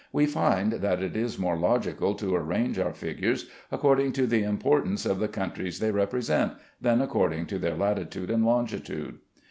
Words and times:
We 0.11 0.25
find 0.25 0.71
that 0.73 1.03
it 1.03 1.15
is 1.15 1.37
more 1.37 1.55
logical 1.55 2.15
to 2.15 2.33
arrange 2.35 2.79
our 2.79 2.91
figures 2.91 3.51
according 3.71 4.13
to 4.13 4.25
the 4.25 4.41
importance 4.41 5.05
of 5.05 5.19
the 5.19 5.27
countries 5.27 5.77
they 5.77 5.91
represent, 5.91 6.53
than 6.81 7.01
according 7.03 7.45
to 7.53 7.59
their 7.59 7.75
latitude 7.75 8.31
and 8.31 8.43
longitude. 8.43 9.19